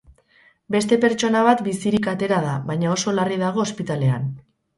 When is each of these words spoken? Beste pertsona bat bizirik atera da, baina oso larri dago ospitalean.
Beste 0.75 0.97
pertsona 1.03 1.43
bat 1.47 1.61
bizirik 1.67 2.09
atera 2.15 2.41
da, 2.47 2.57
baina 2.71 2.91
oso 2.95 3.15
larri 3.19 3.39
dago 3.45 3.63
ospitalean. 3.67 4.27